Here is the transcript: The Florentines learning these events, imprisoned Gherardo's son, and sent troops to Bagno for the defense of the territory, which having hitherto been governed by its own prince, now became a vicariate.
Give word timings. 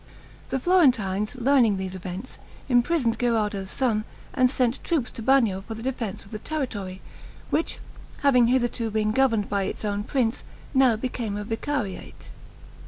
The 0.49 0.57
Florentines 0.57 1.35
learning 1.35 1.77
these 1.77 1.93
events, 1.93 2.39
imprisoned 2.67 3.19
Gherardo's 3.19 3.69
son, 3.69 4.03
and 4.33 4.49
sent 4.49 4.83
troops 4.83 5.11
to 5.11 5.21
Bagno 5.21 5.61
for 5.67 5.75
the 5.75 5.83
defense 5.83 6.25
of 6.25 6.31
the 6.31 6.39
territory, 6.39 7.01
which 7.51 7.77
having 8.23 8.47
hitherto 8.47 8.89
been 8.89 9.11
governed 9.11 9.47
by 9.47 9.65
its 9.65 9.85
own 9.85 10.03
prince, 10.03 10.43
now 10.73 10.95
became 10.95 11.37
a 11.37 11.43
vicariate. 11.43 12.29